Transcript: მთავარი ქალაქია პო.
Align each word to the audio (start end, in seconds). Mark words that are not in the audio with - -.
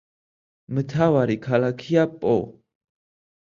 მთავარი 0.77 1.35
ქალაქია 1.43 2.07
პო. 2.25 2.35